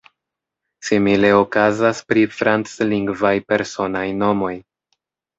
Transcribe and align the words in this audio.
Simile 0.87 1.27
okazas 1.39 1.99
pri 2.11 2.23
franclingvaj 2.37 3.33
personaj 3.53 4.07
nomoj. 4.23 4.55